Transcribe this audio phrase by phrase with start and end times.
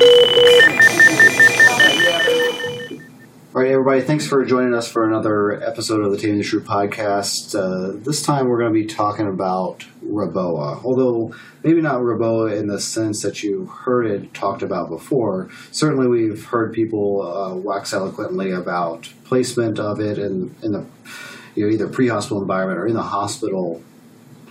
[0.00, 0.06] All
[3.60, 7.54] right, everybody, thanks for joining us for another episode of the Taming the SRU podcast.
[7.54, 12.68] Uh, this time we're going to be talking about Reboa, although maybe not Reboa in
[12.68, 15.50] the sense that you heard it talked about before.
[15.70, 20.86] Certainly, we've heard people uh, wax eloquently about placement of it in, in the
[21.54, 23.82] you know, either pre-hospital environment or in the hospital.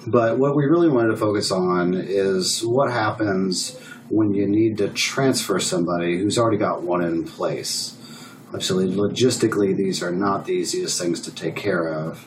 [0.05, 4.89] But what we really wanted to focus on is what happens when you need to
[4.89, 7.95] transfer somebody who's already got one in place.
[8.53, 12.25] Actually, logistically, these are not the easiest things to take care of.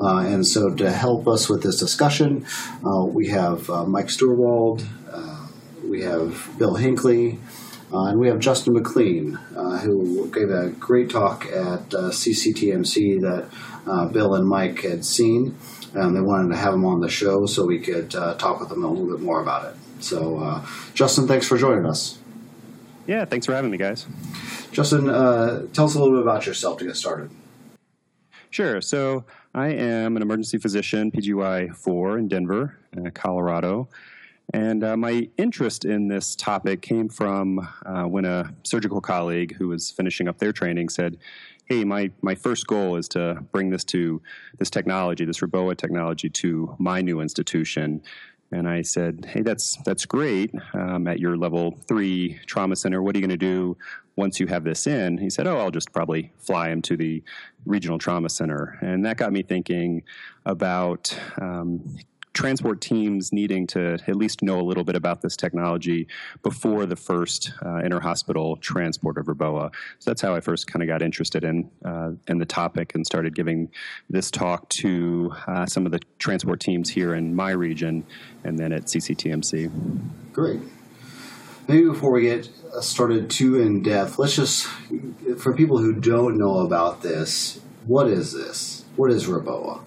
[0.00, 2.46] Uh, and so, to help us with this discussion,
[2.84, 5.46] uh, we have uh, Mike Steuerwald, uh,
[5.84, 7.38] we have Bill Hinckley,
[7.92, 14.12] uh, and we have Justin McLean, uh, who gave a great talk at CCTMC that
[14.12, 15.56] Bill and Mike had seen.
[15.92, 18.82] And they wanted to have him on the show so we could talk with them
[18.82, 19.83] a little bit more about it.
[20.00, 20.62] So,
[20.94, 22.18] Justin, thanks for joining us.
[23.06, 24.06] Yeah, thanks for having me, guys.
[24.72, 27.30] Justin, uh, tell us a little bit about yourself to get started.
[28.50, 28.80] Sure.
[28.80, 33.88] So I am an emergency physician, PGY 4 in Denver, uh, Colorado.
[34.52, 39.68] And uh, my interest in this topic came from uh, when a surgical colleague who
[39.68, 41.18] was finishing up their training said,
[41.66, 44.20] Hey, my, my first goal is to bring this to
[44.58, 48.02] this technology, this Reboa technology, to my new institution.
[48.52, 50.54] And I said, "Hey, that's that's great.
[50.74, 53.76] Um, at your level three trauma center, what are you going to do
[54.16, 57.22] once you have this in?" He said, "Oh, I'll just probably fly him to the
[57.66, 60.02] regional trauma center." And that got me thinking
[60.46, 61.96] about um,
[62.34, 66.06] transport teams needing to at least know a little bit about this technology
[66.42, 69.72] before the first uh, inter-hospital transport of Reboa.
[70.00, 73.06] So that's how I first kind of got interested in uh, in the topic and
[73.06, 73.70] started giving
[74.10, 78.04] this talk to uh, some of the transport teams here in my region,
[78.42, 79.70] and then at CCTMC.
[80.32, 80.60] Great.
[81.68, 82.50] Maybe before we get
[82.80, 84.66] started too in depth, let's just
[85.38, 88.84] for people who don't know about this, what is this?
[88.96, 89.80] What is Reboa?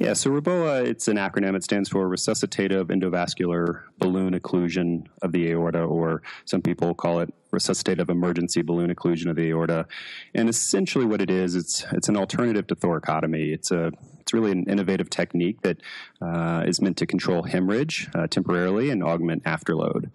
[0.00, 1.54] Yeah, so REBOA, it's an acronym.
[1.54, 7.32] It stands for Resuscitative Endovascular Balloon Occlusion of the Aorta, or some people call it
[7.52, 9.86] Resuscitative Emergency Balloon Occlusion of the Aorta.
[10.34, 13.54] And essentially, what it is, it's it's an alternative to thoracotomy.
[13.54, 15.78] It's a it's really an innovative technique that
[16.20, 20.10] uh, is meant to control hemorrhage uh, temporarily and augment afterload.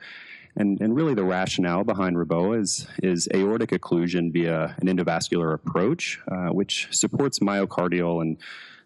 [0.56, 6.20] And, and really, the rationale behind Reboa is, is aortic occlusion via an endovascular approach,
[6.28, 8.38] uh, which supports myocardial and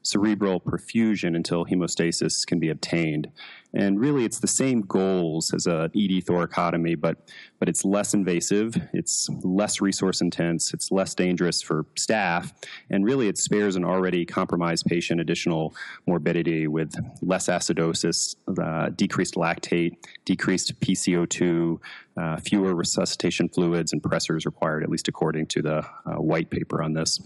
[0.04, 3.30] cerebral perfusion until hemostasis can be obtained.
[3.76, 7.18] And really, it's the same goals as a ED thoracotomy, but
[7.58, 12.54] but it's less invasive, it's less resource intense, it's less dangerous for staff,
[12.92, 15.74] and really, it spares an already compromised patient additional
[16.06, 16.94] morbidity with
[17.24, 21.80] less acidosis, uh, decreased lactate, decreased PCO2,
[22.16, 26.84] uh, fewer resuscitation fluids and pressors required, at least according to the uh, white paper
[26.84, 27.20] on this.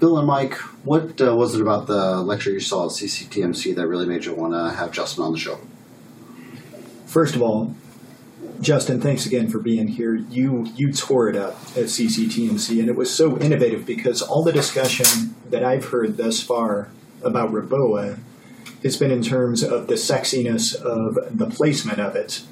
[0.00, 3.86] Bill and Mike, what uh, was it about the lecture you saw at CCTMC that
[3.86, 5.60] really made you want to have Justin on the show?
[7.04, 7.74] First of all,
[8.62, 10.14] Justin, thanks again for being here.
[10.14, 14.52] You you tore it up at CCTMC, and it was so innovative because all the
[14.52, 16.88] discussion that I've heard thus far
[17.22, 18.18] about Reboa
[18.82, 22.42] has been in terms of the sexiness of the placement of it,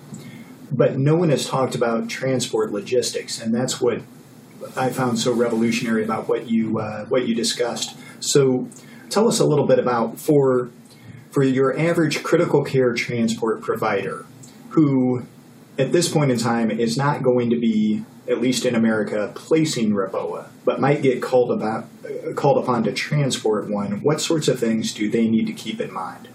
[0.71, 4.03] but no one has talked about transport logistics, and that's what
[4.77, 7.97] I found so revolutionary about what you uh, what you discussed.
[8.21, 8.69] So,
[9.11, 10.71] tell us a little bit about for
[11.31, 14.27] for your average critical care transport provider,
[14.71, 15.27] who
[15.79, 19.93] at this point in time is not going to be at least in America placing
[19.93, 21.87] Reboa, but might get called about
[22.35, 24.03] called upon to transport one.
[24.03, 26.29] What sorts of things do they need to keep in mind?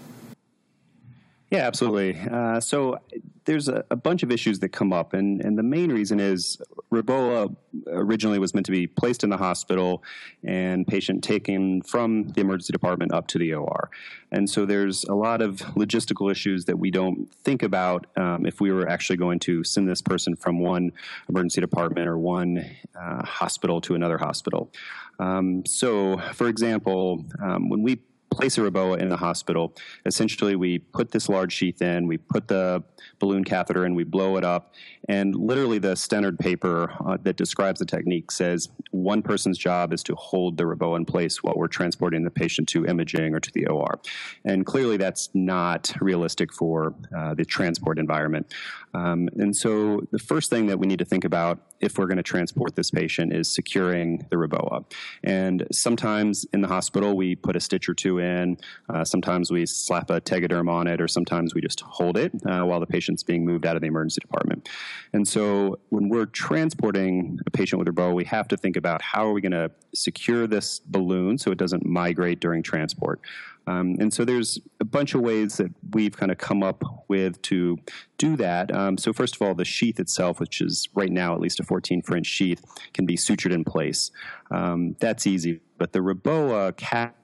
[1.54, 2.18] Yeah, absolutely.
[2.18, 2.98] Uh, so
[3.44, 6.60] there's a, a, bunch of issues that come up, and, and the main reason is
[6.92, 7.54] Reboa
[7.86, 10.02] originally was meant to be placed in the hospital
[10.42, 13.88] and patient taken from the emergency department up to the OR.
[14.32, 18.60] And so there's a lot of logistical issues that we don't think about um, if
[18.60, 20.90] we were actually going to send this person from one
[21.28, 22.68] emergency department or one
[22.98, 24.72] uh, hospital to another hospital.
[25.20, 28.00] Um, so, for example, um, when we
[28.34, 29.74] place a Reboa in the hospital.
[30.04, 32.82] Essentially, we put this large sheath in, we put the
[33.18, 34.74] balloon catheter in, we blow it up,
[35.08, 40.02] and literally the standard paper uh, that describes the technique says one person's job is
[40.02, 43.50] to hold the Reboa in place while we're transporting the patient to imaging or to
[43.52, 44.00] the OR.
[44.44, 48.52] And clearly, that's not realistic for uh, the transport environment.
[48.94, 52.16] Um, and so, the first thing that we need to think about if we're going
[52.16, 54.84] to transport this patient is securing the Reboa.
[55.22, 58.56] And sometimes in the hospital, we put a stitch or two in.
[58.88, 62.62] Uh, sometimes we slap a tegaderm on it, or sometimes we just hold it uh,
[62.62, 64.68] while the patient's being moved out of the emergency department.
[65.12, 69.26] And so when we're transporting a patient with Reboa, we have to think about how
[69.26, 73.20] are we going to secure this balloon so it doesn't migrate during transport.
[73.66, 77.40] Um, and so there's a bunch of ways that we've kind of come up with
[77.42, 77.78] to
[78.18, 78.74] do that.
[78.74, 81.64] Um, so first of all, the sheath itself, which is right now at least a
[81.64, 84.10] 14 French sheath, can be sutured in place.
[84.50, 85.60] Um, that's easy.
[85.78, 87.16] But the Reboa cat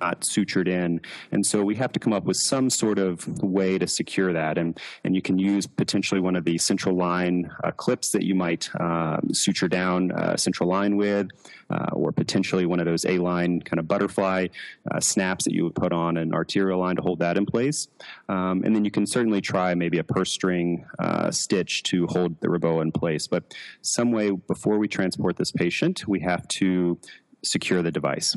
[0.00, 1.00] not sutured in.
[1.32, 4.58] And so we have to come up with some sort of way to secure that.
[4.58, 8.34] And, and you can use potentially one of the central line uh, clips that you
[8.34, 11.28] might uh, suture down uh, central line with,
[11.70, 14.48] uh, or potentially one of those A line kind of butterfly
[14.90, 17.88] uh, snaps that you would put on an arterial line to hold that in place.
[18.28, 22.40] Um, and then you can certainly try maybe a purse string uh, stitch to hold
[22.40, 23.26] the Reboa in place.
[23.26, 26.98] But some way before we transport this patient, we have to
[27.44, 28.36] secure the device.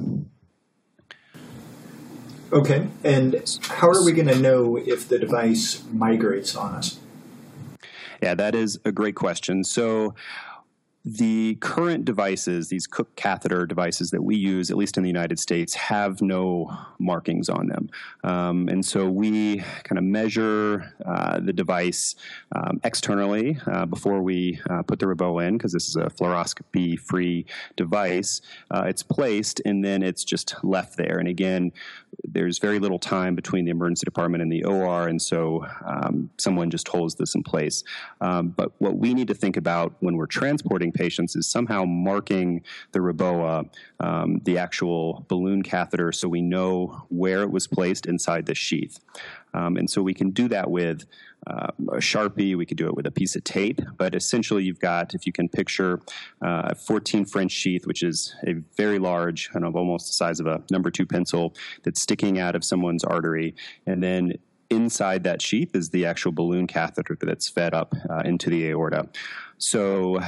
[2.54, 7.00] Okay, and how are we going to know if the device migrates on us?
[8.22, 9.64] Yeah, that is a great question.
[9.64, 10.14] So,
[11.04, 15.40] the current devices, these Cook catheter devices that we use, at least in the United
[15.40, 17.90] States, have no markings on them.
[18.24, 22.16] Um, and so we kind of measure uh, the device
[22.56, 27.00] um, externally uh, before we uh, put the Reboa in, because this is a fluoroscopy
[27.00, 28.42] free device.
[28.70, 31.18] Uh, it's placed and then it's just left there.
[31.18, 31.72] And again,
[32.24, 36.70] there's very little time between the emergency department and the OR, and so um, someone
[36.70, 37.84] just holds this in place.
[38.20, 42.64] Um, but what we need to think about when we're transporting patients is somehow marking
[42.92, 48.46] the Reboa, um, the actual balloon catheter, so we know where it was placed inside
[48.46, 49.00] the sheath.
[49.54, 51.06] Um, and so we can do that with
[51.48, 54.80] uh, a Sharpie, we could do it with a piece of tape, but essentially you've
[54.80, 56.00] got, if you can picture
[56.44, 60.40] uh, a 14 French sheath, which is a very large, kind of almost the size
[60.40, 63.56] of a number two pencil that's sticking out of someone's artery,
[63.88, 64.34] and then
[64.70, 69.10] inside that sheath is the actual balloon catheter that's fed up uh, into the aorta.
[69.58, 70.20] So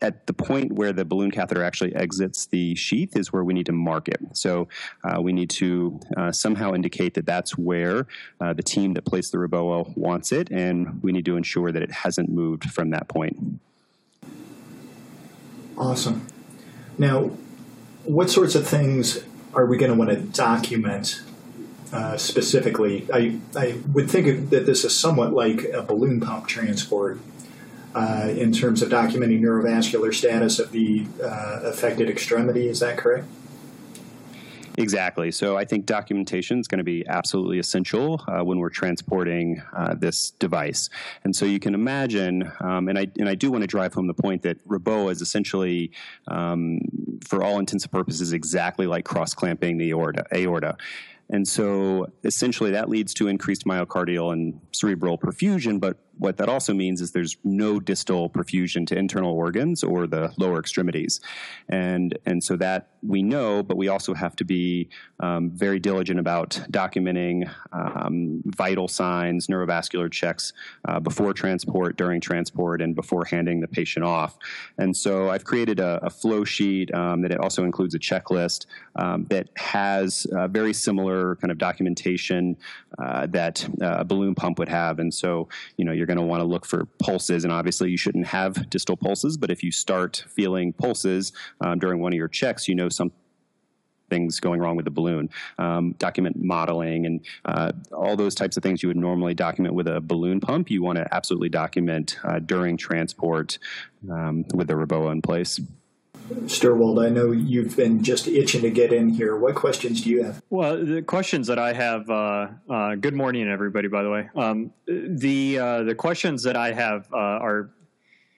[0.00, 3.66] at the point where the balloon catheter actually exits the sheath is where we need
[3.66, 4.20] to mark it.
[4.32, 4.68] So
[5.04, 8.06] uh, we need to uh, somehow indicate that that's where
[8.40, 11.82] uh, the team that placed the Reboa wants it, and we need to ensure that
[11.82, 13.60] it hasn't moved from that point.
[15.76, 16.26] Awesome.
[16.98, 17.30] Now,
[18.04, 19.24] what sorts of things
[19.54, 21.22] are we going to want to document
[21.92, 23.06] uh, specifically?
[23.12, 27.20] I, I would think that this is somewhat like a balloon pump transport
[27.94, 32.68] uh, in terms of documenting neurovascular status of the uh, affected extremity.
[32.68, 33.26] Is that correct?
[34.78, 35.30] Exactly.
[35.30, 39.94] So I think documentation is going to be absolutely essential uh, when we're transporting uh,
[39.94, 40.88] this device.
[41.24, 44.06] And so you can imagine, um, and I and I do want to drive home
[44.06, 45.90] the point that Reboa is essentially,
[46.28, 46.80] um,
[47.26, 50.24] for all intents and purposes, exactly like cross clamping the aorta.
[50.34, 50.76] aorta.
[51.28, 56.74] And so essentially that leads to increased myocardial and cerebral perfusion, but what that also
[56.74, 61.18] means is there's no distal perfusion to internal organs or the lower extremities.
[61.70, 64.90] And, and so that we know, but we also have to be
[65.20, 70.52] um, very diligent about documenting um, vital signs, neurovascular checks
[70.86, 74.36] uh, before transport, during transport, and before handing the patient off.
[74.76, 79.24] And so I've created a, a flow sheet um, that also includes a checklist um,
[79.30, 82.58] that has uh, very similar kind of documentation
[82.98, 84.98] uh, that uh, a balloon pump would have.
[84.98, 85.48] And so,
[85.78, 88.68] you know, you're going to want to look for pulses, and obviously you shouldn't have
[88.68, 89.36] distal pulses.
[89.36, 93.16] But if you start feeling pulses um, during one of your checks, you know something
[94.08, 95.30] things going wrong with the balloon.
[95.56, 99.86] Um, document mottling and uh, all those types of things you would normally document with
[99.86, 100.68] a balloon pump.
[100.68, 103.60] You want to absolutely document uh, during transport
[104.10, 105.60] um, with the Reboa in place.
[106.30, 109.36] Steuerwald, I know you've been just itching to get in here.
[109.36, 110.42] What questions do you have?
[110.48, 112.08] Well, the questions that I have.
[112.08, 113.88] Uh, uh, good morning, everybody.
[113.88, 117.70] By the way, um, the uh, the questions that I have uh, are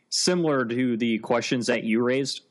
[0.08, 2.42] similar to the questions that you raised.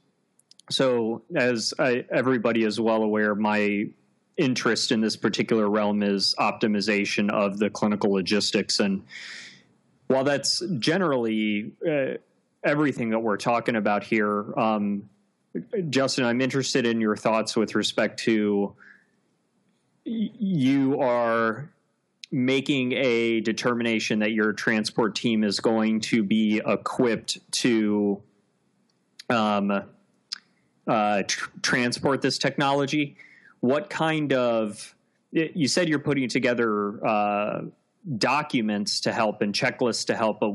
[0.70, 3.86] So, as I, everybody is well aware, my
[4.38, 9.04] interest in this particular realm is optimization of the clinical logistics, and
[10.08, 12.18] while that's generally uh,
[12.64, 14.54] everything that we're talking about here.
[14.58, 15.10] Um,
[15.90, 18.74] Justin, I'm interested in your thoughts with respect to
[20.06, 21.70] you are
[22.32, 28.22] making a determination that your transport team is going to be equipped to
[29.30, 29.84] um,
[30.88, 33.18] uh, tr- transport this technology.
[33.60, 34.96] What kind of
[35.32, 37.62] you said you're putting together uh,
[38.18, 40.50] documents to help and checklists to help, but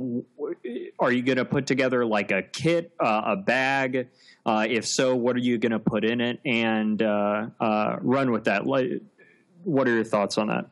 [0.99, 4.09] are you going to put together like a kit, uh, a bag?
[4.45, 8.31] Uh, if so, what are you going to put in it and uh, uh, run
[8.31, 8.65] with that?
[8.65, 10.67] What are your thoughts on that?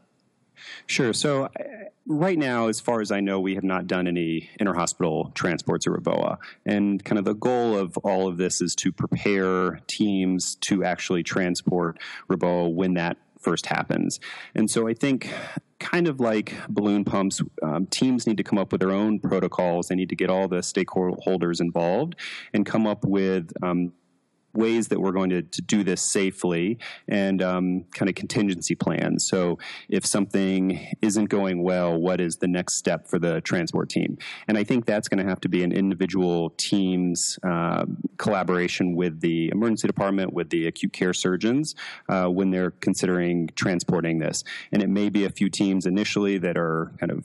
[0.86, 1.12] Sure.
[1.12, 1.48] So, uh,
[2.06, 5.96] right now, as far as I know, we have not done any interhospital transports or
[5.98, 6.38] Reboa.
[6.64, 11.22] And kind of the goal of all of this is to prepare teams to actually
[11.22, 14.18] transport Reboa when that first happens.
[14.54, 15.32] And so I think
[15.78, 19.88] kind of like balloon pumps, um, teams need to come up with their own protocols.
[19.88, 22.16] They need to get all the stakeholders involved
[22.54, 23.92] and come up with um,
[24.54, 29.26] ways that we're going to, to do this safely and um, kind of contingency plans.
[29.26, 29.58] So,
[29.88, 34.18] if something isn't going well, what is the next step for the transport team?
[34.48, 37.84] And I think that's going to have to be an individual team's uh,
[38.16, 41.74] collaboration with the emergency department, with the acute care surgeons
[42.08, 44.44] uh, when they're considering transporting this.
[44.72, 47.24] And it may be a few teams initially that are kind of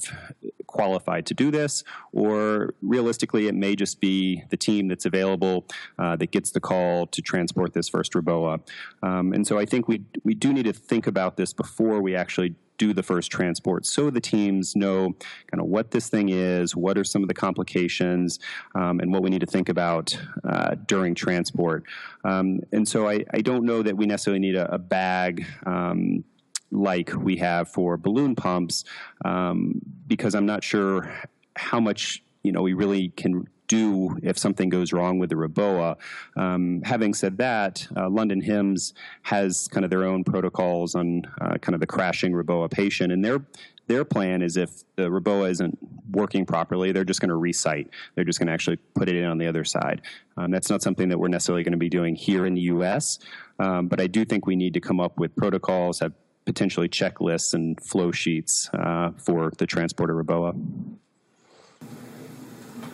[0.69, 1.83] qualified to do this,
[2.13, 5.65] or realistically, it may just be the team that's available
[5.97, 8.61] uh, that gets the call to transport this first Reboa.
[9.01, 12.15] Um, and so I think we we do need to think about this before we
[12.15, 15.13] actually do the first transport so the teams know
[15.51, 18.39] kind of what this thing is, what are some of the complications,
[18.73, 21.83] um, and what we need to think about uh, during transport.
[22.23, 25.45] Um, and so I, I, don't know that we necessarily need a, a bag.
[25.65, 26.23] Um,
[26.71, 28.83] like we have for balloon pumps,
[29.25, 31.11] um, because I'm not sure
[31.55, 35.95] how much you know we really can do if something goes wrong with the Reboa.
[36.35, 41.57] Um, having said that, uh, London HEMS has kind of their own protocols on uh,
[41.59, 43.41] kind of the crashing Reboa patient, and their
[43.87, 45.77] their plan is if the Reboa isn't
[46.11, 47.89] working properly, they're just going to re-site.
[48.13, 50.01] They're just going to actually put it in on the other side.
[50.37, 53.17] Um, that's not something that we're necessarily going to be doing here in the U.S.,
[53.57, 56.13] um, but I do think we need to come up with protocols, have
[56.49, 60.59] potentially checklists and flow sheets uh, for the transporter Reboa.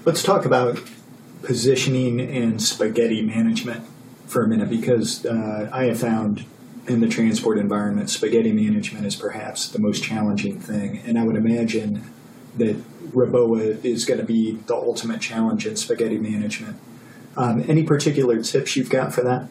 [0.03, 0.77] Let's talk about
[1.41, 3.85] positioning and spaghetti management
[4.27, 6.43] for a minute because uh, I have found
[6.85, 10.97] in the transport environment, spaghetti management is perhaps the most challenging thing.
[11.05, 12.03] And I would imagine
[12.57, 12.75] that
[13.11, 16.75] Reboa is going to be the ultimate challenge in spaghetti management.
[17.37, 19.47] Um, any particular tips you've got for that?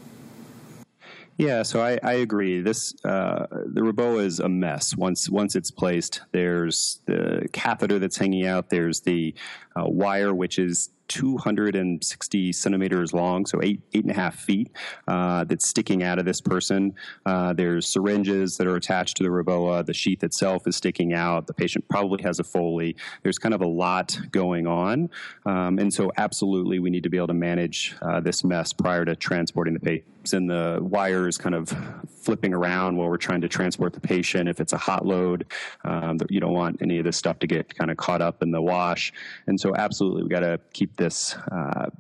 [1.37, 2.61] Yeah, so I, I agree.
[2.61, 4.97] This uh, the Reboa is a mess.
[4.97, 8.71] Once once it's placed, there's the catheter that's hanging out.
[8.71, 9.35] There's the
[9.75, 14.71] uh, wire, which is 260 centimeters long, so eight eight and a half feet,
[15.09, 16.95] uh, that's sticking out of this person.
[17.27, 19.85] Uh, there's syringes that are attached to the Reboa.
[19.85, 21.47] The sheath itself is sticking out.
[21.47, 22.97] The patient probably has a Foley.
[23.23, 25.11] There's kind of a lot going on,
[25.47, 29.05] um, and so absolutely we need to be able to manage uh, this mess prior
[29.05, 30.09] to transporting the patient.
[30.33, 31.69] And the wires kind of
[32.09, 34.49] flipping around while we're trying to transport the patient.
[34.49, 35.45] If it's a hot load,
[35.85, 38.51] um, you don't want any of this stuff to get kind of caught up in
[38.51, 39.13] the wash.
[39.47, 41.91] And so, absolutely, we got to keep this uh,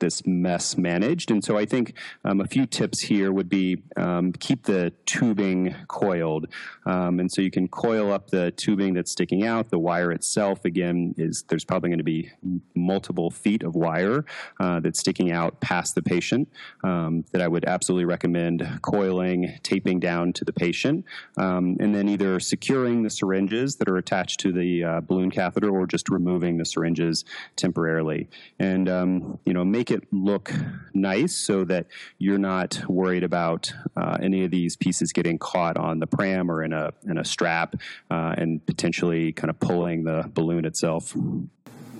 [0.00, 1.30] this mess managed.
[1.30, 5.74] And so I think um, a few tips here would be um, keep the tubing
[5.88, 6.46] coiled.
[6.86, 9.70] Um, and so you can coil up the tubing that's sticking out.
[9.70, 12.30] The wire itself, again, is there's probably going to be
[12.74, 14.24] multiple feet of wire
[14.58, 16.48] uh, that's sticking out past the patient
[16.82, 21.04] um, that I would absolutely recommend coiling, taping down to the patient,
[21.36, 25.70] um, and then either securing the syringes that are attached to the uh, balloon catheter
[25.70, 27.24] or just removing the syringes
[27.56, 28.28] temporarily.
[28.58, 30.52] And, um, you know, make it look
[30.94, 31.86] nice so that
[32.18, 36.62] you're not worried about uh, any of these pieces getting caught on the pram or
[36.62, 37.76] in a in a strap
[38.10, 41.14] uh, and potentially kind of pulling the balloon itself.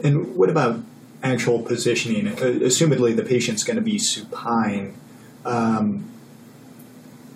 [0.02, 0.80] And what about
[1.22, 2.28] actual positioning?
[2.28, 4.94] Uh, assumedly, the patient's going to be supine.
[5.44, 6.10] Um,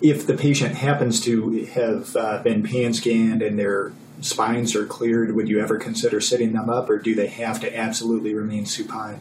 [0.01, 5.35] if the patient happens to have uh, been pan scanned and their spines are cleared,
[5.35, 9.19] would you ever consider sitting them up, or do they have to absolutely remain supine?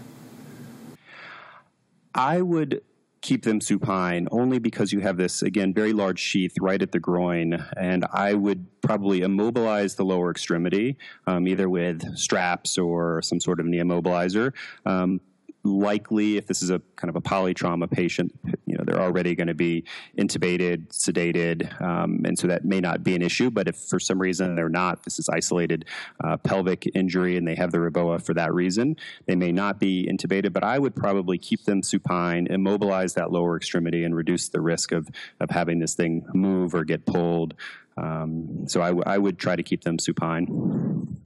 [2.14, 2.83] I would
[3.25, 7.00] keep them supine only because you have this again very large sheath right at the
[7.00, 13.40] groin and i would probably immobilize the lower extremity um, either with straps or some
[13.40, 14.52] sort of knee immobilizer
[14.85, 15.23] um,
[15.64, 18.33] likely if this is a kind of a polytrauma patient
[18.66, 19.85] you know they're already going to be
[20.18, 24.21] intubated sedated um, and so that may not be an issue but if for some
[24.21, 25.87] reason they're not this is isolated
[26.23, 30.06] uh, pelvic injury and they have the reboa for that reason they may not be
[30.11, 34.61] intubated but i would probably keep them supine immobilize that lower extremity and reduce the
[34.61, 35.09] risk of
[35.40, 37.54] of having this thing move or get pulled.
[37.97, 41.16] Um, so I, w- I would try to keep them supine.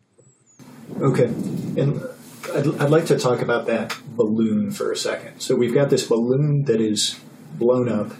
[1.00, 1.24] Okay.
[1.24, 2.02] And
[2.54, 5.40] I'd, I'd like to talk about that balloon for a second.
[5.40, 7.18] So we've got this balloon that is
[7.54, 8.12] blown up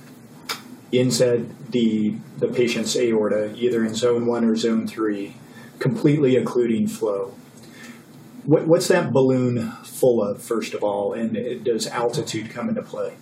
[0.93, 5.35] inside the the patient's aorta, either in zone one or zone three,
[5.79, 7.35] completely occluding flow.
[8.45, 13.15] What, what's that balloon full of, first of all, and does altitude come into play?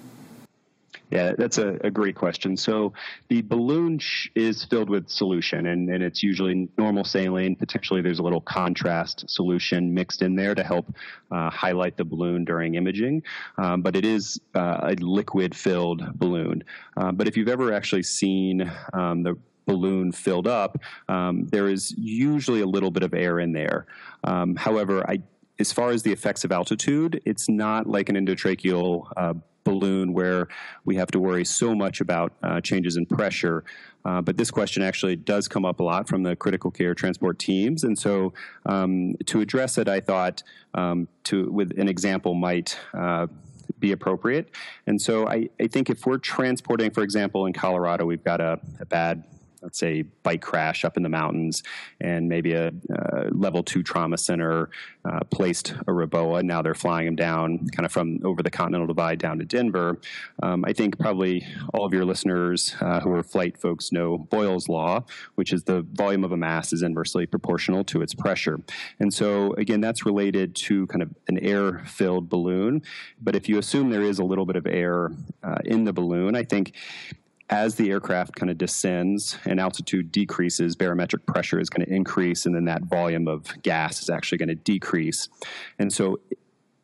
[1.10, 2.56] Yeah, that's a, a, great question.
[2.56, 2.92] So
[3.28, 7.54] the balloon sh- is filled with solution, and, and it's usually normal saline.
[7.54, 10.92] Potentially, there's a little contrast solution mixed in there to help
[11.30, 13.22] uh, highlight the balloon during imaging.
[13.56, 16.64] Um, but it is uh, a liquid-filled balloon.
[16.96, 19.36] Uh, but if you've ever actually seen um, the
[19.66, 20.76] balloon filled up,
[21.08, 23.86] um, there is usually a little bit of air in there.
[24.24, 25.20] Um, however, I,
[25.58, 29.34] as far as the effects of altitude, it's not like an endotracheal uh,
[29.64, 30.48] balloon where
[30.84, 33.64] we have to worry so much about uh, changes in pressure.
[34.04, 37.38] Uh, but this question actually does come up a lot from the critical care transport
[37.38, 38.32] teams, and so
[38.66, 40.42] um, to address it, I thought
[40.74, 42.78] um, to with an example might.
[42.94, 43.26] Uh,
[43.80, 44.48] be appropriate.
[44.86, 48.58] And so I, I, think if we're transporting, for example, in Colorado, we've got a,
[48.80, 49.24] a bad
[49.66, 51.64] let's say bike crash up in the mountains
[52.00, 52.70] and maybe a,
[53.32, 54.70] level two trauma center
[55.04, 56.44] uh, placed a Reboa.
[56.44, 59.98] Now they're flying them down kind of from over the Continental Divide down to Denver.
[60.40, 61.44] Um, I think probably
[61.74, 65.04] all of your listeners uh, who are flight folks know Boyle's Law,
[65.34, 68.60] which is the volume of a mass is inversely proportional to its pressure.
[69.00, 72.82] And so, again, that's related to kind of an air filled balloon.
[73.20, 75.10] But if you assume there is a little bit of air
[75.42, 76.72] uh, in the balloon, I think
[77.48, 82.46] as the aircraft kind of descends and altitude decreases, barometric pressure is going to increase,
[82.46, 85.28] and then that volume of gas is actually going to decrease.
[85.78, 86.18] And so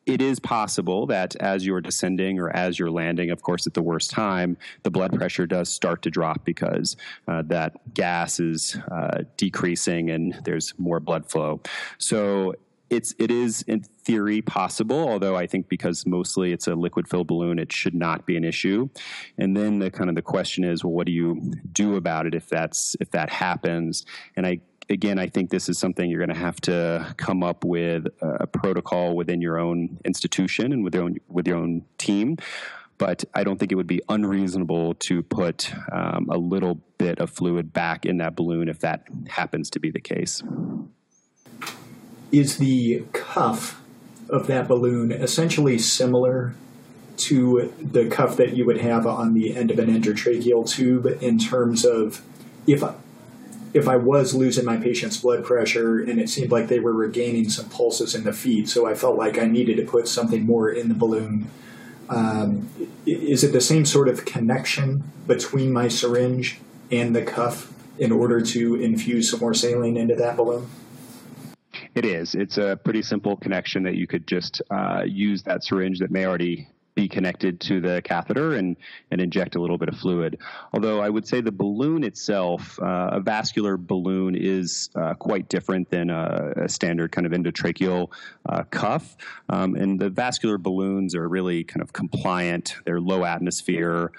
[0.07, 3.83] it is possible that as you're descending or as you're landing, of course, at the
[3.83, 6.97] worst time, the blood pressure does start to drop because
[7.29, 11.61] uh, that gas is uh, decreasing and there's more blood flow.
[11.99, 12.55] So
[12.93, 17.27] it's it is in theory possible, although I think because mostly it's a liquid filled
[17.27, 18.91] balloon, it should not be an issue.
[19.39, 22.35] And then the kind of the question is, well, what do you do about it
[22.35, 24.05] if that's if that happens?
[24.37, 27.65] And I again, I think this is something you're going to have to come up
[27.65, 32.37] with a protocol within your own institution and with your own with your own team.
[32.99, 37.31] But I don't think it would be unreasonable to put um, a little bit of
[37.31, 40.43] fluid back in that balloon if that happens to be the case
[42.33, 43.81] is the cuff
[44.29, 46.55] of that balloon essentially similar
[47.19, 51.39] to the cuff that you would have on the end of an endotracheal tube in
[51.39, 52.23] terms of
[52.67, 52.95] if I,
[53.75, 57.49] if I was losing my patient's blood pressure and it seemed like they were regaining
[57.49, 60.71] some pulses in the feet, so I felt like I needed to put something more
[60.71, 61.49] in the balloon.
[62.09, 62.69] Um,
[63.07, 66.59] is it the same sort of connection between my syringe
[66.91, 70.69] and the cuff in order to infuse some more saline into that balloon?
[71.95, 72.35] It is.
[72.35, 76.25] It's a pretty simple connection that you could just uh, use that syringe that may
[76.25, 78.77] already be connected to the catheter and,
[79.11, 80.39] and inject a little bit of fluid.
[80.73, 85.91] Although I would say the balloon itself, uh, a vascular balloon, is uh, quite different
[85.91, 88.11] than a, a, standard kind of endotracheal
[88.47, 89.17] uh, cuff.
[89.49, 94.13] Um, and the vascular balloons are really kind of compliant, they're low atmosphere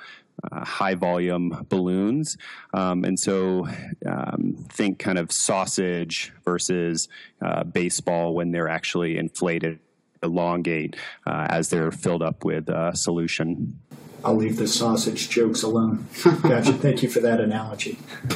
[0.51, 2.37] uh, high volume balloons.
[2.73, 3.67] Um, and so
[4.05, 7.07] um, think kind of sausage versus
[7.41, 9.79] uh, baseball when they're actually inflated,
[10.21, 13.79] elongate uh, as they're filled up with uh, solution.
[14.25, 16.07] I'll leave the sausage jokes alone.
[16.23, 16.73] gotcha.
[16.73, 17.93] Thank you for that analogy.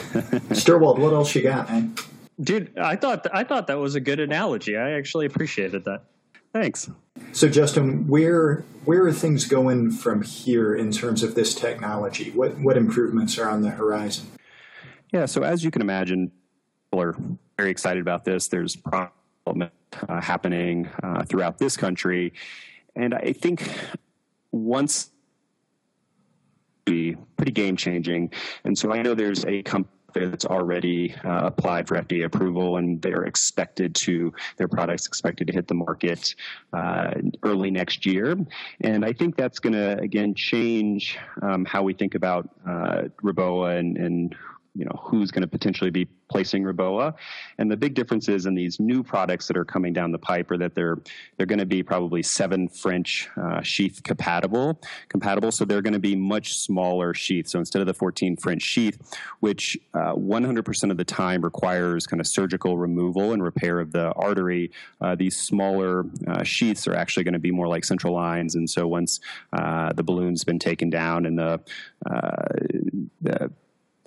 [0.52, 1.96] Steuerwald, what else you got, man?
[2.40, 4.78] Dude, I thought I thought that was a good analogy.
[4.78, 6.04] I actually appreciated that.
[6.54, 6.90] Thanks.
[7.38, 12.32] So, Justin, where where are things going from here in terms of this technology?
[12.32, 14.26] What what improvements are on the horizon?
[15.14, 16.32] Yeah, so as you can imagine,
[16.90, 17.16] people are
[17.56, 18.48] very excited about this.
[18.48, 19.72] There's development
[20.10, 22.34] uh, happening uh, throughout this country,
[22.96, 23.72] and I think
[24.52, 25.12] once
[26.86, 28.32] be pretty game changing.
[28.64, 33.02] And so I know there's a company that's already uh, applied for FDA approval, and
[33.02, 36.36] they're expected to their products expected to hit the market
[36.74, 38.38] uh, early next year.
[38.82, 43.80] And I think that's going to again change um, how we think about uh, Reboa
[43.80, 44.36] and, and
[44.78, 47.16] you know who's going to potentially be placing Reboa.
[47.58, 50.52] And the big difference is in these new products that are coming down the pipe
[50.52, 50.98] are that they're
[51.38, 55.52] they're going to be probably seven French uh, sheath compatible compatible.
[55.52, 57.52] So they're going to be much smaller sheaths.
[57.52, 59.00] So instead of the 14 French sheath,
[59.40, 64.12] which uh, 100% of the time requires kind of surgical removal and repair of the
[64.14, 68.56] artery, uh, these smaller uh, sheaths are actually going to be more like central lines.
[68.56, 69.20] And so once
[69.54, 71.60] uh, the balloon's been taken down and the
[72.06, 72.46] uh,
[73.22, 73.52] the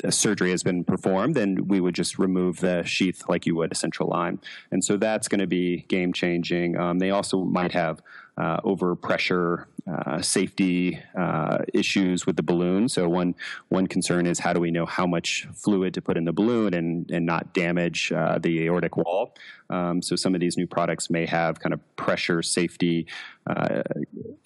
[0.08, 3.74] surgery has been performed, then we would just remove the sheath like you would a
[3.74, 4.40] central line.
[4.70, 6.76] And so that's going to be game changing.
[6.78, 8.02] Um, they also might have
[8.40, 12.88] uh, over pressure uh, safety uh, issues with the balloon.
[12.88, 13.34] So one
[13.68, 16.72] one concern is how do we know how much fluid to put in the balloon
[16.72, 19.34] and and not damage uh, the aortic wall.
[19.68, 23.06] Um, so some of these new products may have kind of pressure safety
[23.46, 23.82] uh,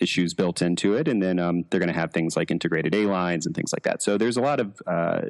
[0.01, 3.07] issues built into it, and then um, they're going to have things like integrated A
[3.07, 4.03] lines and things like that.
[4.03, 5.21] So there's a lot of uh,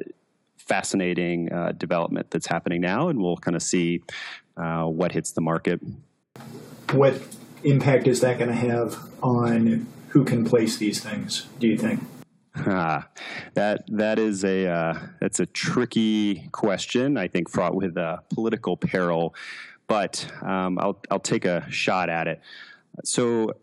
[0.57, 4.01] fascinating uh, development that's happening now, and we'll kind of see
[4.55, 5.79] what hits the market.
[6.91, 7.21] What
[7.65, 11.47] impact is that going to have on who can place these things?
[11.59, 12.01] Do you think?
[12.55, 13.09] Ah,
[13.55, 17.17] that that is a uh, that's a tricky question.
[17.17, 19.35] I think fraught with uh, political peril,
[19.87, 22.39] but um, I'll I'll take a shot at it.
[23.03, 23.55] So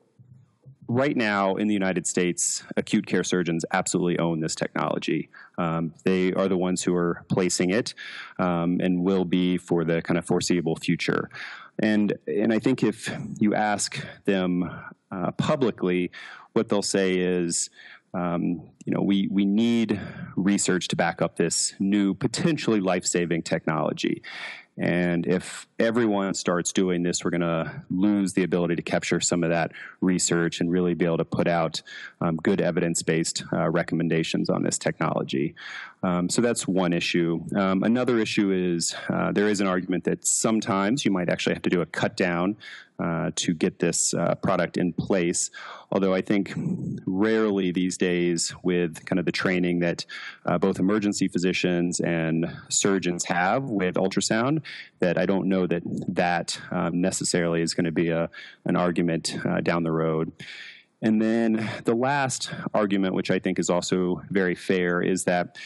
[0.88, 5.30] right now in the United States, acute care surgeons absolutely own this technology.
[5.56, 7.94] Um, they are the ones who are placing it
[8.38, 11.30] um, and will be for the kind of foreseeable future.
[11.78, 14.70] And and I think if you ask them
[15.10, 16.10] uh, publicly,
[16.52, 17.70] what they'll say is,
[18.14, 20.00] um, you know, we, we need
[20.36, 24.22] research to back up this new, potentially life saving technology.
[24.78, 29.44] And if everyone starts doing this, we're going to lose the ability to capture some
[29.44, 31.82] of that research and really be able to put out
[32.22, 35.54] um, good evidence based uh, recommendations on this technology.
[36.02, 37.44] Um, so that's one issue.
[37.54, 41.62] Um, another issue is uh, there is an argument that sometimes you might actually have
[41.62, 42.56] to do a cut down
[43.34, 45.50] to get this uh, product in place.
[45.90, 46.52] Although I think
[47.06, 50.06] rarely these days, with kind of the training that
[50.46, 54.62] uh, both emergency physicians and surgeons have with ultrasound,
[55.00, 58.30] that I don't know that that um, necessarily is going to be a,
[58.64, 60.32] an argument uh, down the road.
[61.02, 65.56] And then the last argument, which I think is also very fair, is that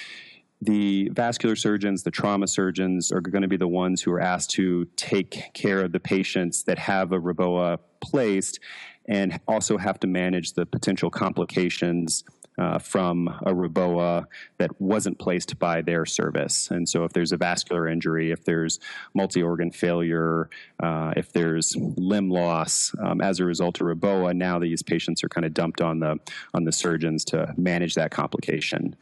[0.62, 4.50] the vascular surgeons, the trauma surgeons are going to be the ones who are asked
[4.52, 8.60] to take care of the patients that have a Reboa placed
[9.08, 12.24] and also have to manage the potential complications
[12.58, 14.24] uh, from a Reboa
[14.58, 16.70] that wasn't placed by their service.
[16.70, 18.80] And so, if there's a vascular injury, if there's
[19.14, 20.48] multi organ failure,
[20.82, 25.28] uh, if there's limb loss um, as a result of Reboa, now these patients are
[25.28, 26.18] kind of dumped on the
[26.54, 28.96] on the surgeons to manage that complication.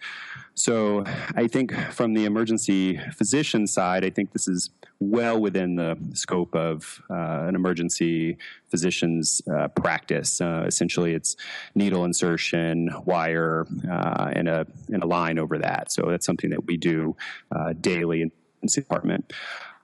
[0.55, 1.03] So
[1.35, 6.55] I think from the emergency physician side, I think this is well within the scope
[6.55, 8.37] of uh, an emergency
[8.69, 10.41] physician's uh, practice.
[10.41, 11.37] Uh, essentially, it's
[11.75, 15.91] needle insertion, wire, uh, and a and a line over that.
[15.91, 17.17] So that's something that we do
[17.55, 18.31] uh, daily in
[18.63, 19.33] the department.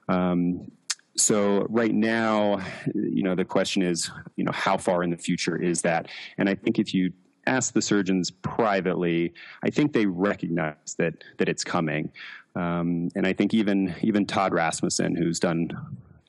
[0.07, 0.71] Um,
[1.17, 2.61] so right now,
[2.95, 6.07] you know, the question is, you know, how far in the future is that?
[6.37, 7.11] And I think if you
[7.47, 12.11] ask the surgeons privately, I think they recognize that that it's coming.
[12.55, 15.71] Um, and I think even even Todd Rasmussen, who's done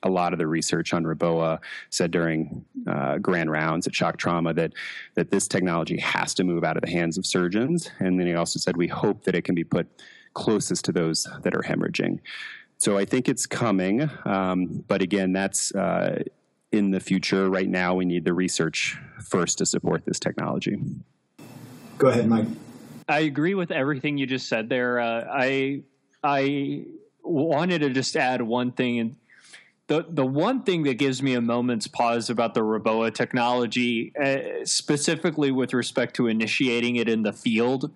[0.05, 4.53] a lot of the research on Reboa, said during uh, grand rounds at Shock Trauma
[4.53, 4.73] that
[5.15, 7.89] that this technology has to move out of the hands of surgeons.
[7.99, 9.87] And then he also said we hope that it can be put
[10.33, 12.19] closest to those that are hemorrhaging.
[12.77, 16.23] So I think it's coming, um, but again, that's uh,
[16.73, 17.49] in the future.
[17.49, 20.77] Right now, we need the research first to support this technology.
[21.97, 22.47] Go ahead, Mike.
[23.07, 24.99] I agree with everything you just said there.
[24.99, 25.83] Uh, I
[26.23, 26.85] I
[27.23, 29.15] wanted to just add one thing, and
[29.87, 34.65] the the one thing that gives me a moment's pause about the Reboa technology, uh,
[34.65, 37.91] specifically with respect to initiating it in the field,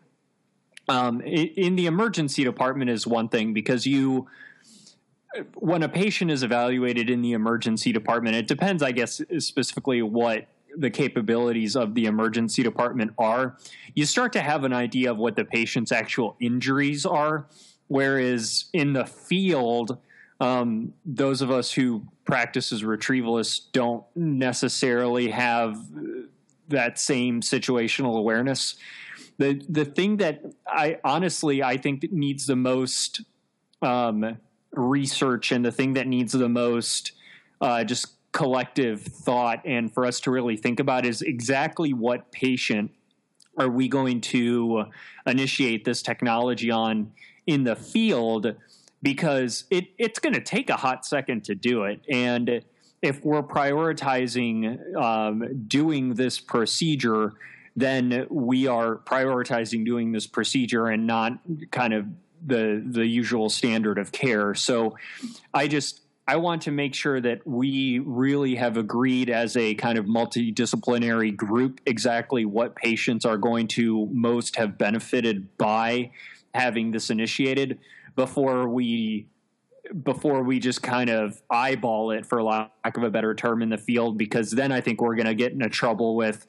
[0.88, 4.28] um, in, in the emergency department, is one thing because you
[5.56, 10.48] when a patient is evaluated in the emergency department, it depends, I guess, specifically what
[10.76, 13.58] the capabilities of the emergency department are.
[13.96, 17.48] You start to have an idea of what the patient's actual injuries are.
[17.88, 19.98] Whereas in the field,
[20.40, 25.78] um, those of us who practice as retrievalists don't necessarily have
[26.68, 28.76] that same situational awareness.
[29.38, 33.22] The the thing that I honestly I think needs the most
[33.82, 34.38] um,
[34.72, 37.14] research and the thing that needs the most
[37.62, 42.92] uh, just collective thought and for us to really think about is exactly what patient
[43.58, 44.86] are we going to
[45.26, 47.12] initiate this technology on
[47.48, 48.56] in the field?
[49.02, 52.02] Because it, it's going to take a hot second to do it.
[52.10, 52.62] And
[53.02, 57.34] if we're prioritizing um, doing this procedure
[57.78, 61.34] then we are prioritizing doing this procedure and not
[61.70, 62.08] kind of
[62.48, 64.56] the the usual standard of care.
[64.56, 64.98] So
[65.54, 69.98] I just I want to make sure that we really have agreed as a kind
[69.98, 76.12] of multidisciplinary group exactly what patients are going to most have benefited by
[76.54, 77.80] having this initiated
[78.16, 79.28] before we
[80.04, 83.78] before we just kind of eyeball it, for lack of a better term, in the
[83.78, 86.46] field, because then I think we're going to get into trouble with,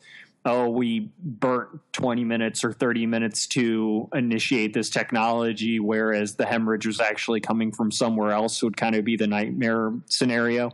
[0.49, 6.87] oh, we burnt 20 minutes or 30 minutes to initiate this technology, whereas the hemorrhage
[6.87, 10.73] was actually coming from somewhere else, would kind of be the nightmare scenario.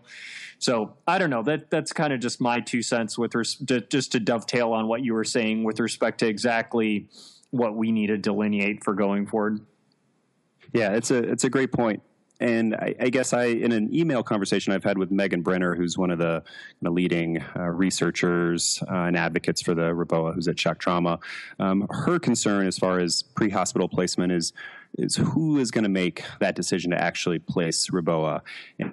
[0.58, 1.42] So I don't know.
[1.42, 5.02] That that's kind of just my two cents with res- just to dovetail on what
[5.02, 7.08] you were saying with respect to exactly
[7.50, 9.60] what we need to delineate for going forward.
[10.72, 12.02] Yeah, it's a it's a great point.
[12.44, 15.96] And I, I, guess I, in an email conversation I've had with Megan Brenner, who's
[15.96, 16.42] one of the,
[16.82, 21.18] leading uh, researchers uh, and advocates for the REBOA, who's at Shock Trauma,
[21.58, 24.52] um, her concern as far as pre-hospital placement is
[24.98, 28.42] is who is going to make that decision to actually place REBOA.
[28.78, 28.92] And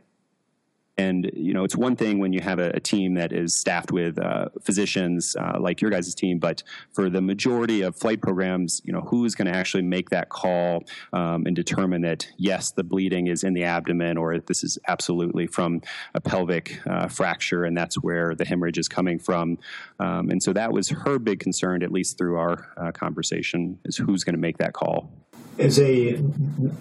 [1.01, 3.91] and you know, it's one thing when you have a, a team that is staffed
[3.91, 8.81] with uh, physicians uh, like your guys' team, but for the majority of flight programs,
[8.85, 10.83] you know, who's going to actually make that call
[11.13, 15.47] um, and determine that yes, the bleeding is in the abdomen, or this is absolutely
[15.47, 15.81] from
[16.13, 19.57] a pelvic uh, fracture, and that's where the hemorrhage is coming from.
[19.99, 23.97] Um, and so that was her big concern, at least through our uh, conversation, is
[23.97, 25.11] who's going to make that call
[25.61, 26.21] as a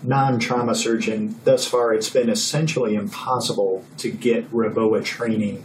[0.02, 5.64] non-trauma surgeon, thus far it's been essentially impossible to get REBOA training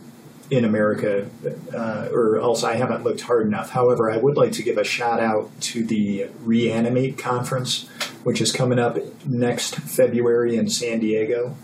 [0.52, 1.28] in America,
[1.74, 3.72] uh, or else I haven't looked hard enough.
[3.72, 7.88] However, I would like to give a shout out to the Reanimate conference,
[8.24, 11.56] which is coming up next February in San Diego.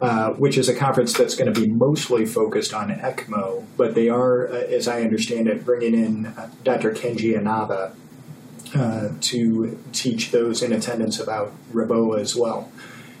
[0.00, 4.08] Uh, which is a conference that's going to be mostly focused on ECMO, but they
[4.08, 6.92] are, uh, as I understand it, bringing in uh, Dr.
[6.92, 7.96] Kenji Inaba,
[8.76, 12.70] uh, to teach those in attendance about REBOA as well,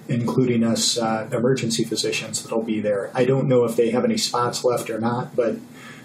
[0.08, 3.10] including us uh, emergency physicians that'll be there.
[3.14, 5.56] I don't know if they have any spots left or not, but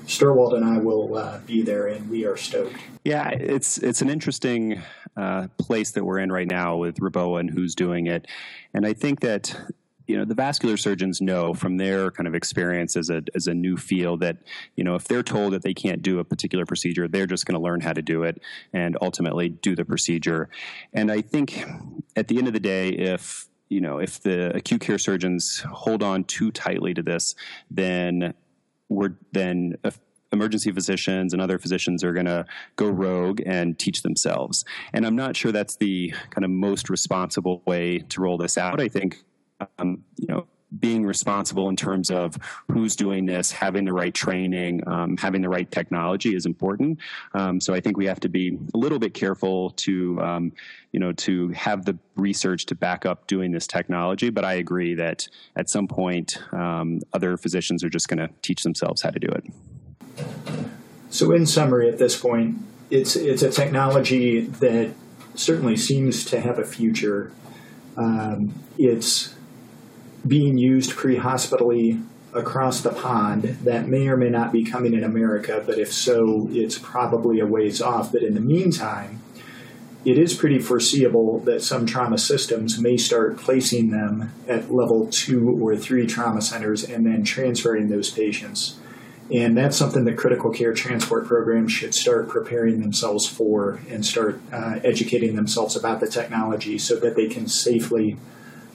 [0.06, 2.76] Steuerwald and I will uh, be there, and we are stoked.
[3.06, 4.82] Yeah, it's it's an interesting
[5.16, 8.28] uh, place that we're in right now with REBOA and who's doing it,
[8.74, 9.56] and I think that
[10.08, 13.54] you know the vascular surgeons know from their kind of experience as a as a
[13.54, 14.38] new field that
[14.76, 17.58] you know if they're told that they can't do a particular procedure they're just going
[17.58, 18.42] to learn how to do it
[18.74, 20.50] and ultimately do the procedure
[20.94, 21.64] and i think
[22.16, 26.02] at the end of the day if you know if the acute care surgeons hold
[26.04, 27.36] on too tightly to this
[27.72, 28.34] then
[28.90, 29.76] we're then
[30.32, 34.66] emergency physicians and other physicians are going to go rogue and teach themselves.
[34.92, 38.82] And I'm not sure that's the kind of most responsible way to roll this out.
[38.82, 39.24] I think
[39.78, 40.48] um, you know,
[40.80, 42.38] being responsible in terms of
[42.72, 47.00] who's doing this, having the right training, um, having the right technology is important.
[47.34, 50.52] Um, so I think we have to be a little bit careful to, um,
[50.92, 54.30] you know, to have the research to back up doing this technology.
[54.30, 58.64] But I agree that at some point, um, other physicians are just going to teach
[58.64, 59.46] themselves how to do it.
[61.10, 62.58] So, in summary, at this point,
[62.90, 64.94] it's it's a technology that
[65.36, 67.32] certainly seems to have a future.
[67.98, 69.33] Um, it's
[70.28, 72.00] being used pre-hospitally
[72.34, 76.48] across the pond that may or may not be coming in America, but if so,
[76.52, 78.12] it's probably a ways off.
[78.12, 79.22] But in the meantime,
[80.06, 85.58] it is pretty foreseeable that some trauma systems may start placing them at level two
[85.62, 88.80] or three trauma centers and then transferring those patients.
[89.32, 94.42] And that's something that critical care transport programs should start preparing themselves for and start
[94.52, 98.18] uh, educating themselves about the technology so that they can safely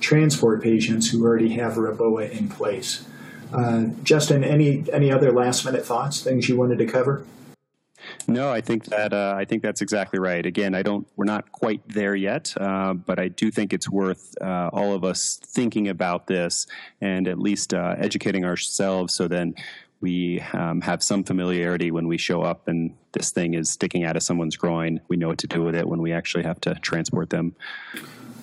[0.01, 3.07] transport patients who already have REBOA in place.
[3.53, 7.25] Uh, Justin, any any other last minute thoughts, things you wanted to cover?
[8.27, 10.45] No, I think that uh, I think that's exactly right.
[10.45, 11.07] Again, I don't.
[11.17, 15.05] We're not quite there yet, uh, but I do think it's worth uh, all of
[15.05, 16.67] us thinking about this
[17.01, 19.15] and at least uh, educating ourselves.
[19.15, 19.55] So then
[20.01, 24.17] we um, have some familiarity when we show up and this thing is sticking out
[24.17, 25.01] of someone's groin.
[25.09, 27.57] We know what to do with it when we actually have to transport them.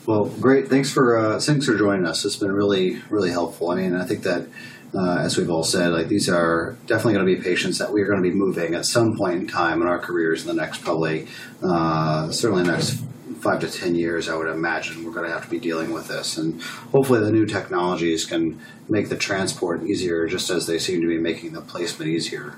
[0.05, 0.67] Well, great.
[0.67, 2.25] Thanks for uh, thanks for joining us.
[2.25, 3.71] It's been really really helpful.
[3.71, 4.47] I mean, I think that
[4.93, 8.01] uh, as we've all said, like these are definitely going to be patients that we
[8.01, 10.53] are going to be moving at some point in time in our careers in the
[10.53, 11.27] next probably
[11.63, 13.01] uh, certainly next
[13.39, 16.07] five to ten years, I would imagine we're going to have to be dealing with
[16.07, 21.01] this, and hopefully the new technologies can make the transport easier, just as they seem
[21.01, 22.55] to be making the placement easier.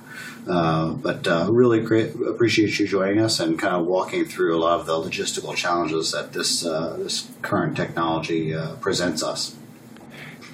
[0.47, 4.59] Uh, but uh, really great, appreciate you joining us and kind of walking through a
[4.59, 9.55] lot of the logistical challenges that this uh, this current technology uh, presents us.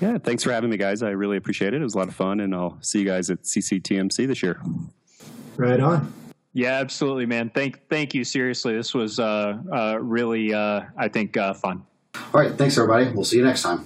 [0.02, 1.02] Yeah, thanks for having me, guys.
[1.04, 1.82] I really appreciate it.
[1.82, 4.60] It was a lot of fun, and I'll see you guys at CCTMC this year.
[5.56, 6.12] Right on.
[6.54, 7.50] Yeah, absolutely, man.
[7.50, 8.24] Thank, thank you.
[8.24, 11.86] Seriously, this was uh, uh, really, uh, I think, uh, fun.
[12.16, 13.10] All right, thanks everybody.
[13.12, 13.86] We'll see you next time.